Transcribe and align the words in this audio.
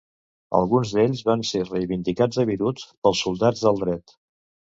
Alguns 0.59 0.93
d'ells 0.97 1.19
van 1.27 1.43
ser 1.49 1.59
reivindicats 1.67 2.41
a 2.43 2.45
Beirut 2.51 2.83
pels 3.07 3.23
Soldats 3.27 3.63
del 3.67 3.79
Dret. 3.85 4.17